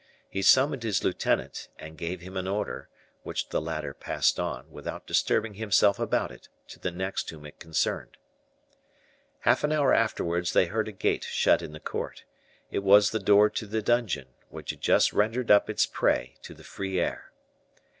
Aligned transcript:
He 0.31 0.41
summoned 0.41 0.81
his 0.81 1.03
lieutenant, 1.03 1.69
and 1.77 1.95
gave 1.95 2.21
him 2.21 2.35
an 2.35 2.47
order, 2.47 2.89
which 3.21 3.49
the 3.49 3.61
latter 3.61 3.93
passed 3.93 4.39
on, 4.39 4.67
without 4.71 5.05
disturbing 5.05 5.53
himself 5.53 5.99
about 5.99 6.31
it, 6.31 6.49
to 6.69 6.79
the 6.79 6.89
next 6.89 7.29
whom 7.29 7.45
it 7.45 7.59
concerned. 7.59 8.17
Half 9.41 9.63
an 9.63 9.71
hour 9.71 9.93
afterwards 9.93 10.53
they 10.53 10.65
heard 10.65 10.87
a 10.87 10.91
gate 10.91 11.25
shut 11.25 11.61
in 11.61 11.71
the 11.71 11.79
court; 11.79 12.23
it 12.71 12.79
was 12.79 13.11
the 13.11 13.19
door 13.19 13.47
to 13.51 13.67
the 13.67 13.83
dungeon, 13.83 14.29
which 14.49 14.71
had 14.71 14.81
just 14.81 15.13
rendered 15.13 15.51
up 15.51 15.69
its 15.69 15.85
prey 15.85 16.33
to 16.41 16.55
the 16.55 16.63
free 16.63 16.99
air. 16.99 17.31